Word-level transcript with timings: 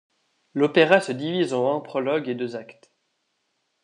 L'opéra 0.55 0.99
se 0.99 1.11
divise 1.11 1.53
en 1.53 1.75
un 1.77 1.79
prologue 1.79 2.27
et 2.27 2.33
deux 2.33 2.55
actes. 2.55 2.91